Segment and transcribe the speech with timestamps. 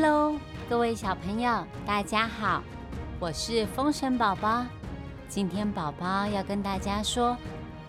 [0.00, 0.38] Hello，
[0.70, 2.62] 各位小朋友，大家好，
[3.18, 4.64] 我是风神宝宝。
[5.28, 7.36] 今天宝宝要跟大家说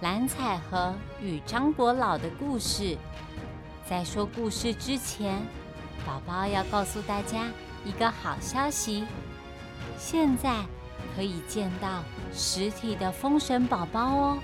[0.01, 2.97] 蓝采和与张国老的故事。
[3.87, 5.39] 在说故事之前，
[6.03, 7.45] 宝宝要告诉大家
[7.85, 9.05] 一个好消息：
[9.95, 10.65] 现在
[11.15, 12.01] 可以见到
[12.33, 14.39] 实体的风神宝宝哦。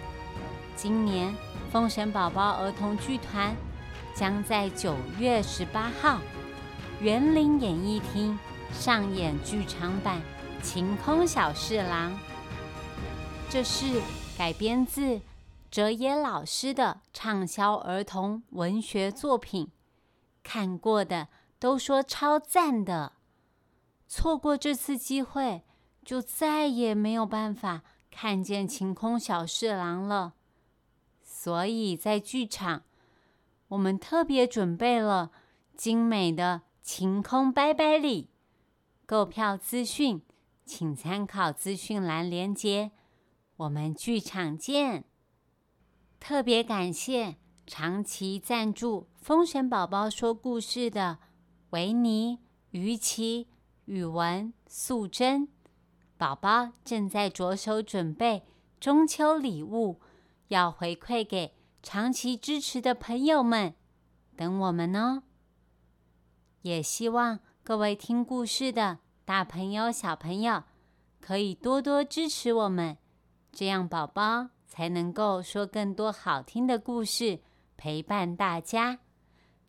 [0.76, 1.34] 今年
[1.72, 3.56] 风神宝宝儿童剧团
[4.14, 6.20] 将在九月十八号。
[7.02, 8.40] 园林演艺厅
[8.72, 10.22] 上演剧场版
[10.64, 12.14] 《晴空小侍郎》，
[13.50, 14.02] 这是
[14.38, 15.20] 改编自
[15.70, 19.70] 哲野老师的畅销儿童文学作品，
[20.42, 21.28] 看过的
[21.60, 23.12] 都说超赞的。
[24.08, 25.64] 错过这次机会，
[26.06, 30.34] 就再也没有办法看见晴空小侍郎了。
[31.22, 32.84] 所以在剧场，
[33.68, 35.32] 我们特别准备了
[35.76, 36.62] 精美的。
[36.86, 38.30] 晴空拜拜礼，
[39.08, 40.22] 购票资讯
[40.66, 42.92] 请参考资讯栏连接。
[43.56, 45.04] 我们剧场见！
[46.20, 51.18] 特别感谢长期赞助《风神宝宝说故事》的
[51.72, 52.38] 维尼、
[52.70, 53.48] 于琪、
[53.86, 55.48] 宇文、素贞。
[56.18, 58.44] 宝宝正在着手准备
[58.80, 60.00] 中秋礼物，
[60.50, 63.74] 要回馈给长期支持的朋友们，
[64.38, 65.24] 等我们哦。
[66.66, 70.64] 也希望各位听故事的大朋友、小朋友
[71.22, 72.98] 可以多多支持我们，
[73.52, 77.40] 这样宝宝才能够说更多好听的故事
[77.78, 78.98] 陪伴大家。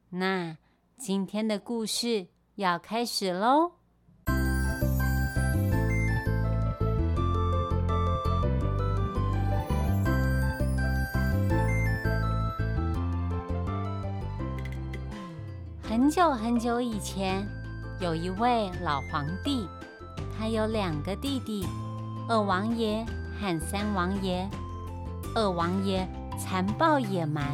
[0.08, 0.56] 那
[0.96, 3.72] 今天的故事要开始喽！
[15.98, 17.48] 很久很久以前，
[18.00, 19.66] 有一位老皇帝，
[20.36, 21.66] 他有两个弟弟，
[22.28, 23.02] 二王爷
[23.40, 24.46] 和三王爷。
[25.34, 26.06] 二王爷
[26.38, 27.46] 残暴野蛮，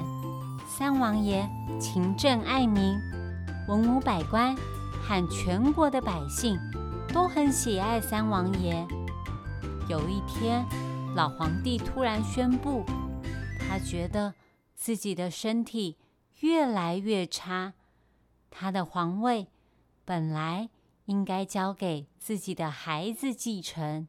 [0.66, 1.48] 三王爷
[1.78, 2.98] 勤政爱民，
[3.68, 4.56] 文武百官
[5.00, 6.58] 和全国的百姓
[7.14, 8.84] 都很喜爱三王爷。
[9.88, 10.66] 有一天，
[11.14, 12.84] 老皇帝突然宣布，
[13.60, 14.34] 他觉得
[14.74, 15.96] 自己的身体
[16.40, 17.74] 越来越差。
[18.54, 19.48] 他的皇位
[20.04, 20.68] 本来
[21.06, 24.06] 应该交给自己的孩子继承，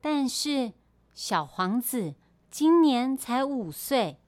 [0.00, 0.72] 但是
[1.12, 2.14] 小皇子
[2.50, 4.20] 今年才五岁，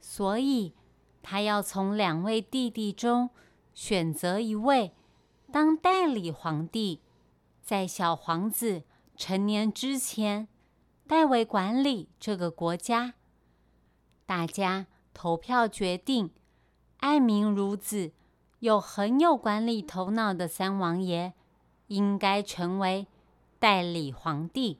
[0.00, 0.74] 所以
[1.22, 3.30] 他要从两位弟弟中
[3.72, 4.92] 选择一位
[5.52, 7.00] 当代理皇帝，
[7.62, 8.82] 在小皇子
[9.16, 10.48] 成年之前
[11.06, 13.14] 代为管理这个国家。
[14.26, 16.32] 大家投票决定。
[17.02, 18.12] 爱民如子
[18.60, 21.32] 又很有管理头脑的三王爷，
[21.88, 23.08] 应该成为
[23.58, 24.78] 代理皇帝。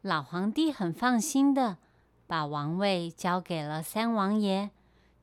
[0.00, 1.76] 老皇帝很放心的
[2.26, 4.70] 把王位交给了三王爷，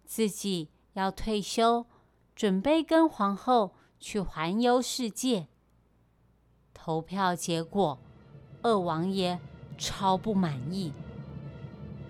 [0.05, 1.87] 自己要退休，
[2.35, 5.47] 准备跟皇后去环游世界。
[6.71, 7.97] 投票结果，
[8.61, 9.39] 二王爷
[9.75, 10.93] 超不满意，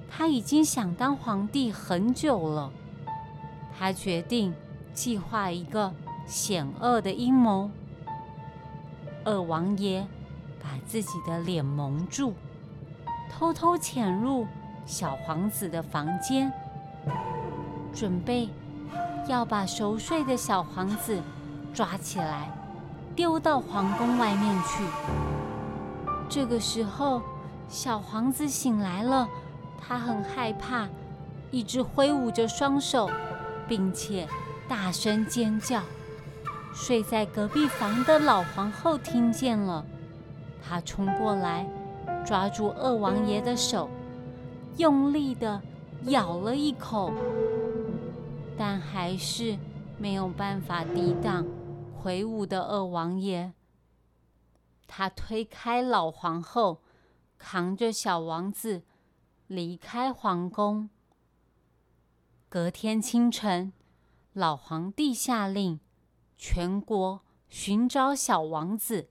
[0.09, 2.73] 他已经想当皇帝很久了。
[3.77, 4.53] 他决定
[4.93, 5.93] 计划一个
[6.25, 7.69] 险恶的阴谋。
[9.23, 10.07] 二王爷
[10.61, 12.33] 把自己的脸蒙住，
[13.29, 14.47] 偷偷潜入
[14.85, 16.51] 小皇子的房间，
[17.93, 18.49] 准备
[19.27, 21.21] 要把熟睡的小皇子
[21.73, 22.49] 抓起来，
[23.15, 24.83] 丢到皇宫外面去。
[26.29, 27.21] 这个时候，
[27.67, 29.27] 小皇子醒来了，
[29.79, 30.87] 他很害怕，
[31.51, 33.09] 一直挥舞着双手。
[33.67, 34.27] 并且
[34.67, 35.81] 大声尖叫，
[36.73, 39.85] 睡在隔壁房的老皇后听见了，
[40.61, 41.69] 她冲过来，
[42.25, 43.89] 抓住二王爷的手，
[44.77, 45.61] 用力的
[46.05, 47.11] 咬了一口，
[48.57, 49.57] 但还是
[49.97, 51.45] 没有办法抵挡
[52.01, 53.53] 魁梧的二王爷。
[54.89, 56.81] 他推开老皇后，
[57.37, 58.83] 扛着小王子
[59.47, 60.89] 离开皇宫。
[62.49, 63.73] 隔天清晨，
[64.31, 65.81] 老皇帝下令
[66.37, 69.09] 全国寻找小王子。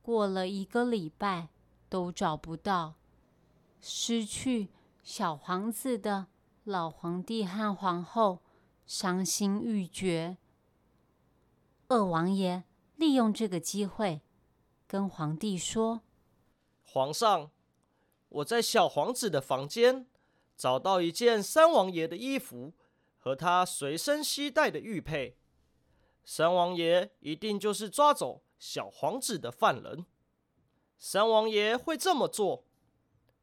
[0.00, 1.50] 过了一个礼拜，
[1.90, 2.94] 都找不到。
[3.82, 4.70] 失去
[5.02, 6.28] 小皇子的
[6.64, 8.40] 老皇帝和皇后
[8.86, 10.38] 伤心欲绝。
[11.88, 12.64] 二王爷
[12.96, 14.22] 利用这个机会
[14.86, 16.00] 跟皇帝说
[16.82, 17.50] ：“皇上，
[18.30, 20.06] 我在小皇子的房间。”
[20.56, 22.72] 找到一件三王爷的衣服
[23.18, 25.36] 和他随身携带的玉佩，
[26.24, 30.06] 三王爷一定就是抓走小皇子的犯人。
[30.98, 32.64] 三王爷会这么做，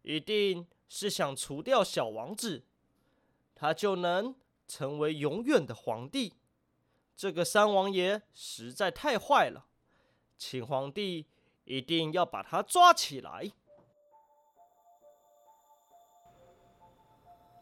[0.02, 2.64] 一定是想除掉小王子，
[3.54, 4.34] 他就能
[4.68, 6.36] 成为永远的皇帝。
[7.18, 9.66] 这个三王爷实在太坏了，
[10.38, 11.28] 请皇帝
[11.66, 13.52] 一定要把他抓起来。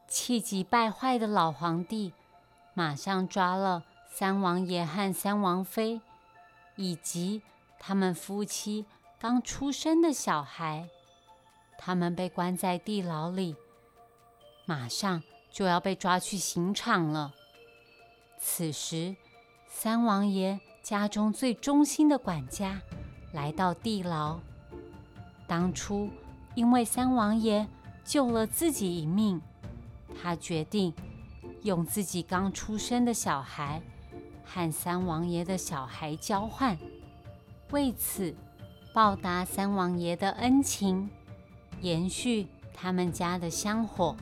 [0.07, 2.13] 气急败坏的老皇帝
[2.74, 6.00] 马上抓了三王爷和三王妃，
[6.75, 7.42] 以及
[7.77, 8.86] 他们夫妻
[9.19, 10.88] 刚出生的小孩。
[11.77, 13.56] 他们被关在地牢里，
[14.65, 15.21] 马上
[15.51, 17.33] 就要被抓去刑场了。
[18.39, 19.15] 此时，
[19.68, 22.81] 三王爷家中最忠心的管家
[23.33, 24.39] 来到地牢。
[25.45, 26.10] 当初
[26.56, 27.68] 因为三王爷
[28.03, 29.42] 救了自己一命。
[30.21, 30.93] 他决定
[31.63, 33.81] 用自己刚出生的小孩
[34.43, 36.77] 和三王爷的小孩交换，
[37.71, 38.35] 为此
[38.93, 41.09] 报答三王爷的恩情，
[41.81, 44.15] 延续他们家的香火。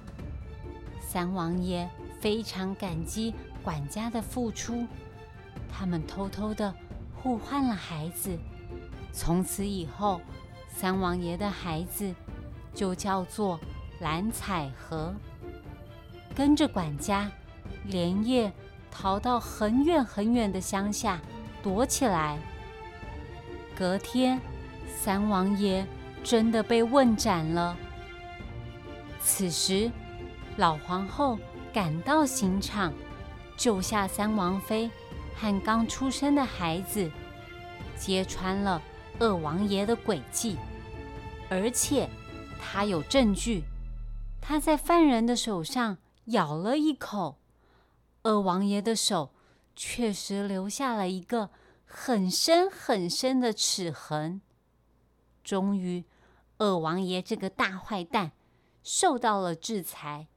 [0.99, 1.89] 三王爷
[2.19, 3.33] 非常感激
[3.63, 4.85] 管家的付出，
[5.71, 6.73] 他们偷偷的
[7.15, 8.37] 互换了孩子。
[9.13, 10.19] 从此以后，
[10.67, 12.13] 三王爷的孩子
[12.73, 13.59] 就叫做
[14.01, 15.13] 蓝采和。
[16.35, 17.31] 跟着管家，
[17.85, 18.51] 连夜
[18.91, 21.21] 逃到很远很远的乡下
[21.63, 22.37] 躲起来。
[23.73, 24.39] 隔天，
[24.97, 25.85] 三王爷
[26.23, 27.77] 真的被问斩了。
[29.21, 29.89] 此时，
[30.57, 31.39] 老皇后
[31.73, 32.93] 赶到刑场，
[33.55, 34.91] 救下三王妃
[35.35, 37.09] 和刚出生的孩子，
[37.97, 38.81] 揭穿了
[39.19, 40.57] 二王爷的诡计，
[41.49, 42.09] 而且
[42.61, 43.63] 他有证据，
[44.41, 45.97] 他在犯人的手上。
[46.25, 47.37] 咬了一口，
[48.23, 49.33] 二王爷的手
[49.75, 51.51] 确实留下了一个
[51.85, 54.41] 很深很深的齿痕。
[55.43, 56.05] 终于，
[56.57, 58.31] 二王爷这个大坏蛋
[58.83, 60.27] 受到了制裁。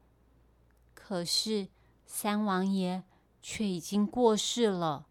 [0.94, 1.68] 可是，
[2.04, 3.04] 三王爷
[3.40, 5.06] 却已经过世了。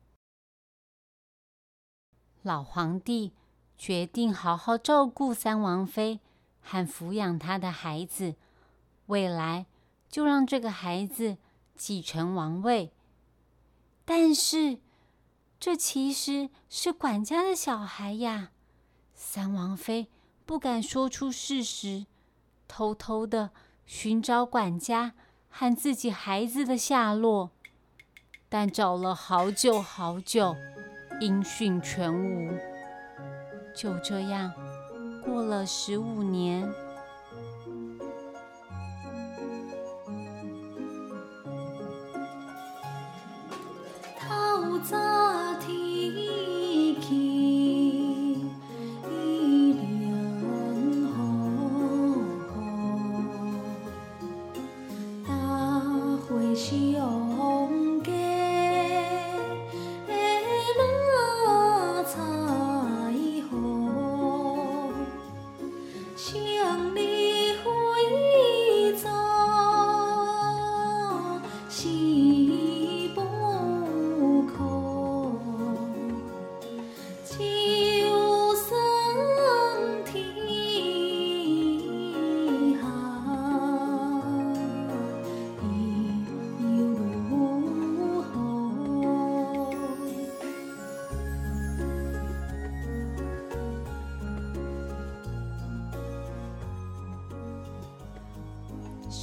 [2.44, 3.34] 老皇帝
[3.78, 6.20] 决定好好照顾三王妃
[6.62, 8.36] 和抚养他的孩子，
[9.08, 9.66] 未来。
[10.18, 11.38] 就让这个孩子
[11.76, 12.92] 继承王位，
[14.04, 14.80] 但是
[15.60, 18.50] 这其实是管家的小孩呀。
[19.14, 20.08] 三王妃
[20.44, 22.08] 不敢说出事实，
[22.68, 23.52] 偷偷的
[23.86, 25.14] 寻找管家
[25.50, 27.52] 和自己孩子的下落，
[28.50, 30.56] 但找了好久好久，
[31.22, 32.58] 音讯全无。
[33.76, 34.52] 就这样
[35.24, 36.87] 过了十五年。
[44.84, 45.27] 在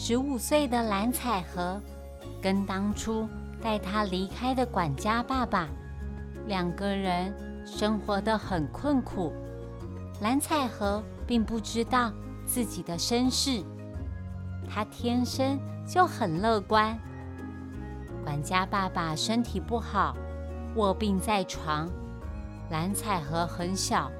[0.06, 1.80] 十五岁的蓝采和
[2.42, 3.26] 跟当初
[3.62, 5.66] 带他离开的管家爸爸
[6.46, 7.34] 两个人
[7.64, 9.32] 生活的很困苦。
[10.20, 12.12] 蓝采和并不知道
[12.44, 13.64] 自己的身世，
[14.68, 15.58] 他天生
[15.88, 16.98] 就很乐观。
[18.22, 20.14] 管家爸爸身体不好，
[20.76, 21.88] 卧病在床，
[22.68, 24.12] 蓝采和很小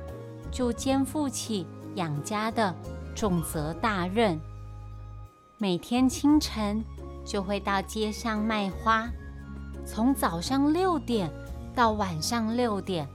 [0.51, 2.75] 就肩负起养家的
[3.15, 4.41] 重责大任。
[5.57, 6.85] 每天清晨
[7.25, 9.09] 就会到街上卖花，
[9.87, 11.31] 从早上六点
[11.75, 13.09] 到晚上六点，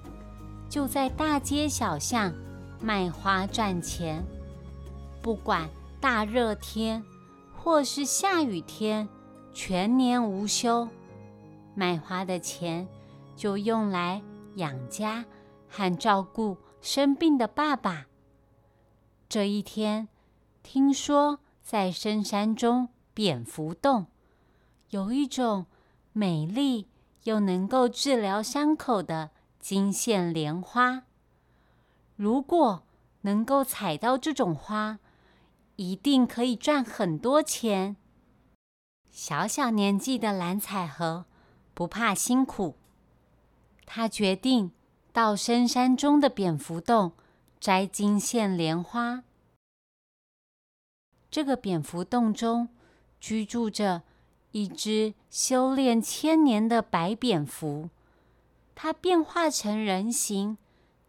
[0.70, 2.34] 就在大街小巷
[2.82, 4.24] 卖花赚钱。
[5.22, 5.70] 不管
[6.00, 7.04] 大热天
[7.56, 9.08] 或是下雨天，
[9.54, 10.88] 全年无休。
[11.76, 12.88] 卖花的钱
[13.36, 14.22] 就用来
[14.56, 15.26] 养家
[15.68, 18.08] 和照顾生病的爸爸。
[19.28, 20.08] 这一天，
[20.64, 21.40] 听说。
[21.70, 24.08] 在深山中，蝙蝠洞
[24.90, 25.68] 有一种
[26.14, 26.88] 美丽
[27.26, 31.04] 又能够治疗伤口的金线莲花。
[32.16, 32.82] 如果
[33.22, 34.98] 能够采到这种花，
[35.76, 37.96] 一定可以赚很多钱。
[39.12, 41.26] 小小年纪的蓝采和
[41.76, 42.78] 不怕辛苦，
[43.86, 44.72] 他决定
[45.14, 47.12] 到深山中的蝙蝠洞
[47.60, 49.24] 摘金线莲花。
[51.32, 52.70] 这个蝙蝠洞中
[53.20, 54.02] 居住着
[54.52, 57.90] 一只修炼千年的白蝙蝠，
[58.74, 60.58] 它变化成人形，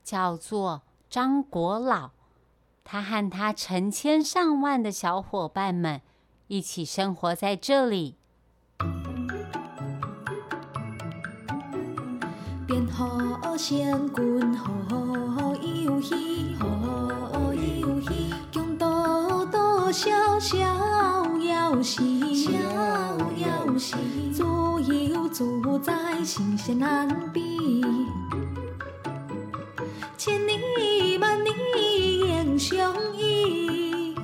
[0.04, 2.10] 叫做张国老。
[2.82, 6.00] 他和他成千上万的小伙伴们
[6.48, 8.16] 一起生活在这里。
[12.66, 13.96] 变好仙，
[19.90, 22.52] 多多少少游戏，小
[23.34, 23.96] 游戏，
[24.32, 27.84] 自由自在，新鲜难比，
[30.16, 31.50] 千里万里
[32.20, 32.78] 英雄
[33.16, 34.14] 意。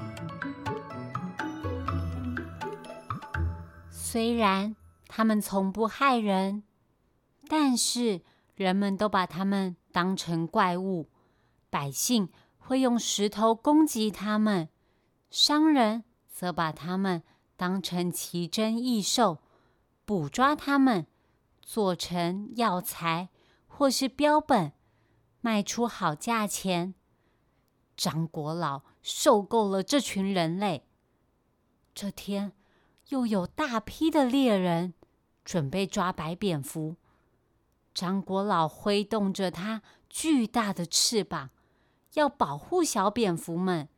[3.91, 4.77] 虽然
[5.09, 6.63] 他们从不害人，
[7.49, 8.23] 但是。
[8.55, 11.11] 人们都把他们当成怪物，
[11.69, 14.71] 百姓会用石头攻击他们，
[15.31, 17.23] 商人则把他们
[17.57, 19.39] 当成奇珍异兽，
[20.05, 21.07] 捕抓他们
[21.61, 23.29] 做成药材
[23.67, 24.73] 或是标本，
[25.41, 26.95] 卖出好价钱。
[27.97, 30.87] 张国老受够了这群人类。
[31.95, 32.53] 这天，
[33.09, 34.93] 又有大批的猎人
[35.45, 36.97] 准备抓白蝙蝠。
[37.95, 39.81] 张国老挥动着他
[40.11, 41.49] 巨大的翅膀，
[42.15, 43.89] 要保护小蝙蝠们。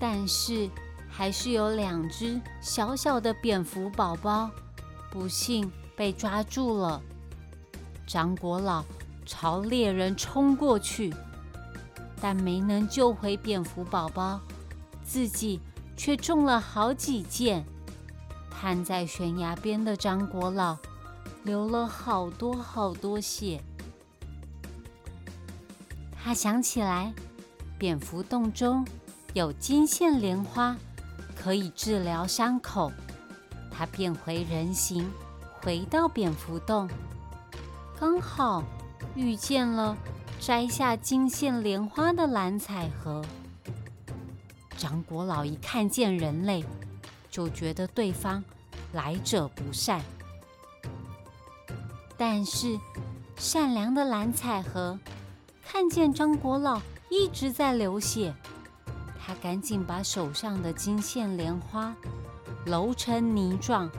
[0.00, 0.68] 但是，
[1.08, 4.50] 还是有两只小小的蝙蝠宝宝
[5.10, 7.00] 不幸被抓住了。
[8.06, 8.82] 张国老
[9.26, 11.14] 朝猎人冲过去，
[12.20, 14.40] 但没能救回蝙蝠宝宝，
[15.04, 15.60] 自己
[15.96, 17.64] 却中了好几箭。
[18.50, 20.76] 瘫在悬崖边的张国老。
[21.42, 23.62] 流了好多好多血，
[26.14, 27.14] 他想起来，
[27.78, 28.86] 蝙蝠洞中
[29.32, 30.76] 有金线莲花，
[31.36, 32.90] 可以治疗伤口。
[33.70, 35.08] 他变回人形，
[35.60, 36.88] 回到蝙蝠洞，
[37.98, 38.64] 刚好
[39.14, 39.96] 遇见了
[40.40, 43.24] 摘下金线莲花的蓝采和。
[44.76, 46.64] 张国老一看见人类，
[47.30, 48.42] 就觉得对方
[48.92, 50.00] 来者不善。
[52.16, 52.78] 但是，
[53.36, 54.98] 善良的蓝采和
[55.64, 58.34] 看见张国老一直在流血，
[59.22, 61.94] 他赶紧把手上的金线莲花
[62.64, 63.90] 揉成泥状，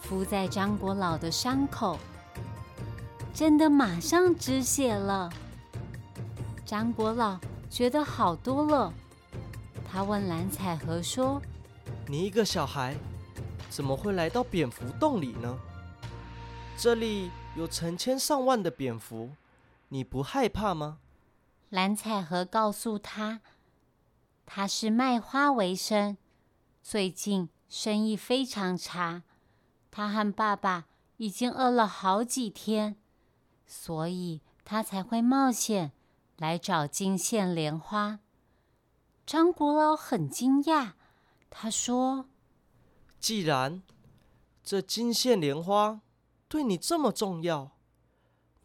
[0.00, 1.98] 敷在张国老的伤口，
[3.32, 5.32] 真的马上止血了。
[6.64, 7.38] 张国老
[7.70, 8.92] 觉得好多了，
[9.90, 11.40] 他问蓝采和说
[12.08, 12.96] ：“你一个小孩，
[13.70, 15.58] 怎么会来到蝙蝠洞里呢？
[16.76, 19.30] 这里？”有成千上万的蝙蝠，
[19.88, 20.98] 你不害怕吗？
[21.70, 23.40] 蓝采和告诉他，
[24.46, 26.16] 他是卖花为生，
[26.82, 29.24] 最近生意非常差，
[29.90, 30.86] 他和爸爸
[31.18, 32.96] 已经饿了好几天，
[33.66, 35.92] 所以他才会冒险
[36.38, 38.20] 来找金线莲花。
[39.26, 40.92] 张国老很惊讶，
[41.50, 42.26] 他说
[43.20, 43.82] ：“既然
[44.64, 46.00] 这金线莲花……”
[46.48, 47.72] 对你这么重要，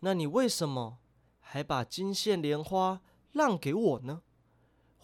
[0.01, 0.99] 那你为什么
[1.39, 4.21] 还把金线莲花让给我呢？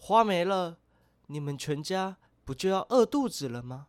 [0.00, 0.78] 花没了，
[1.26, 3.88] 你们全家不就要饿肚子了吗？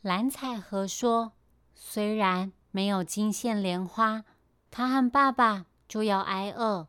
[0.00, 1.32] 蓝采和说
[1.76, 4.24] ：“虽然没有金线莲花，
[4.70, 6.88] 他和爸爸就要挨饿。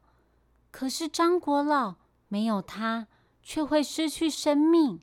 [0.71, 1.95] 可是张国老
[2.27, 3.07] 没有他，
[3.43, 5.01] 却会失去生命，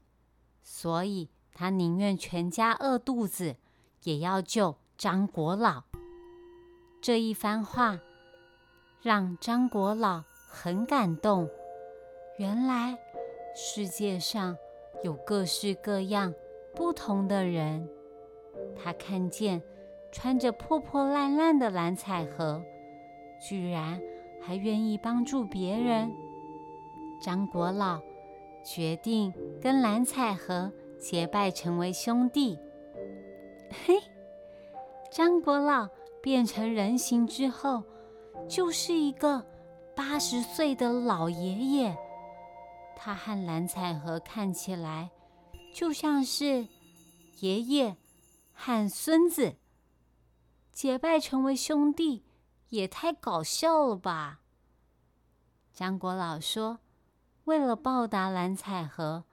[0.62, 3.57] 所以他宁愿全家饿肚子，
[4.02, 5.83] 也要救。”张国老
[7.00, 7.99] 这一番话
[9.00, 11.50] 让张国老很感动。
[12.42, 12.99] 原来
[13.54, 14.58] 世界上
[15.04, 16.34] 有各式各样
[16.75, 17.88] 不同的人。
[18.75, 19.62] 他看见
[20.11, 22.61] 穿着破破烂烂的蓝采和，
[23.40, 24.02] 居然
[24.40, 26.11] 还愿意帮助别人。
[27.22, 28.00] 张国老
[28.64, 32.58] 决定跟蓝采和结拜成为兄弟。
[33.87, 33.94] 嘿。
[35.12, 35.88] 张国老
[36.20, 37.84] 变成人形之后，
[38.49, 39.46] 就是一个
[39.94, 41.96] 八十岁的老爷爷。
[43.04, 45.11] 他和蓝采和看起来
[45.75, 46.68] 就像是
[47.40, 47.97] 爷爷
[48.52, 49.56] 和孙子。
[50.71, 52.25] 结拜成为兄弟，
[52.68, 54.42] 也太搞笑了吧？
[55.75, 56.78] 张国老说
[57.42, 59.25] ：“为了报答蓝采和，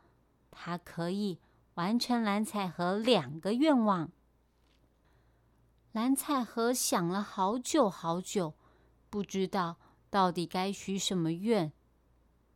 [0.49, 1.37] 他可以
[1.75, 4.11] 完成蓝采和两个愿望。”
[5.93, 8.55] 蓝采和想了好久好久，
[9.11, 9.77] 不知道
[10.09, 11.71] 到底该许什么愿，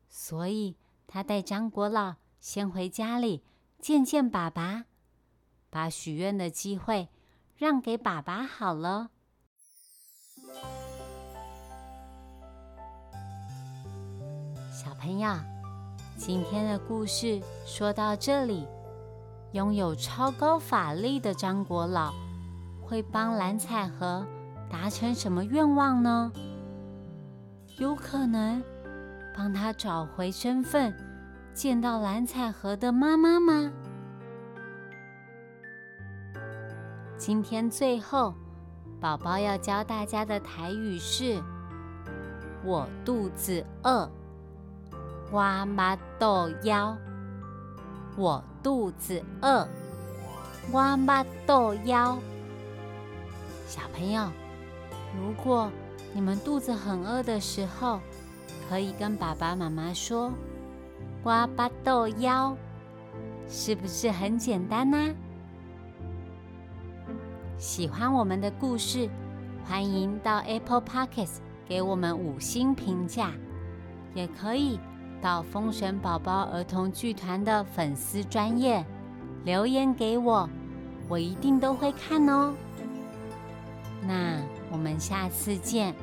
[0.10, 0.76] 所以
[1.14, 3.44] 他带张国老先回家里
[3.80, 4.86] 见见爸爸，
[5.70, 7.08] 把许愿的机会
[7.56, 9.12] 让给爸爸好了。
[14.72, 15.36] 小朋友，
[16.18, 18.68] 今天的故事说到这里，
[19.52, 22.12] 拥有超高法力的张国老。
[22.82, 24.26] 会帮蓝采和
[24.68, 26.32] 达成什么愿望呢？
[27.78, 28.64] 有可能
[29.36, 30.94] 帮他找回身份，
[31.54, 33.72] 见到蓝采和的妈妈吗？
[37.16, 38.34] 今天最后，
[39.00, 41.40] 宝宝要教大家的台语是：
[42.66, 44.10] 我肚子饿，
[45.32, 46.98] 我妈豆腰。
[48.18, 49.68] 我肚子饿，
[50.72, 52.18] 我妈豆腰。
[53.68, 54.28] 小朋友，
[55.16, 55.72] 如果
[56.14, 58.00] 你们肚子很饿的时候，
[58.68, 60.32] 可以跟爸爸妈妈说
[61.24, 62.56] “瓜巴豆腰”，
[63.48, 64.98] 是不是很简单呢？
[67.58, 69.10] 喜欢我们的故事，
[69.64, 73.32] 欢迎到 Apple Pockets 给我们五星评价，
[74.14, 74.80] 也可以
[75.22, 78.86] 到风神宝宝儿童剧团的粉丝专业
[79.46, 80.50] 留言给我，
[81.08, 82.54] 我一定都会看哦。
[84.06, 85.96] 那我们下次见，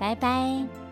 [0.00, 0.83] 拜拜。